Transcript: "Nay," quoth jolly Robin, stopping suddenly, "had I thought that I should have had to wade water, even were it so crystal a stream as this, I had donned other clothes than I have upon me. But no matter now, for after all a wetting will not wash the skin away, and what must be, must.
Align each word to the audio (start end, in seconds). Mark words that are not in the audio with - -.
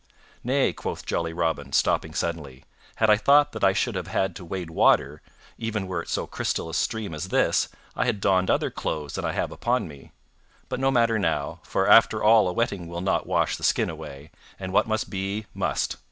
"Nay," 0.43 0.73
quoth 0.73 1.05
jolly 1.05 1.31
Robin, 1.31 1.71
stopping 1.73 2.15
suddenly, 2.15 2.65
"had 2.95 3.11
I 3.11 3.17
thought 3.17 3.51
that 3.51 3.63
I 3.63 3.71
should 3.71 3.93
have 3.93 4.07
had 4.07 4.35
to 4.35 4.43
wade 4.43 4.71
water, 4.71 5.21
even 5.59 5.85
were 5.85 6.01
it 6.01 6.09
so 6.09 6.25
crystal 6.25 6.71
a 6.71 6.73
stream 6.73 7.13
as 7.13 7.27
this, 7.27 7.69
I 7.95 8.05
had 8.05 8.19
donned 8.19 8.49
other 8.49 8.71
clothes 8.71 9.13
than 9.13 9.25
I 9.25 9.33
have 9.33 9.51
upon 9.51 9.87
me. 9.87 10.11
But 10.69 10.79
no 10.79 10.89
matter 10.89 11.19
now, 11.19 11.59
for 11.61 11.87
after 11.87 12.23
all 12.23 12.47
a 12.47 12.51
wetting 12.53 12.87
will 12.87 13.01
not 13.01 13.27
wash 13.27 13.57
the 13.57 13.63
skin 13.63 13.91
away, 13.91 14.31
and 14.59 14.73
what 14.73 14.87
must 14.87 15.11
be, 15.11 15.45
must. 15.53 15.97